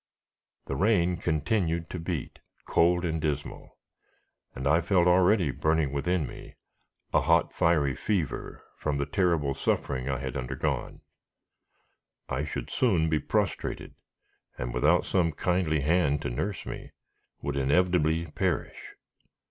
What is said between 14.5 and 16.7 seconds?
and without some kindly hand to nurse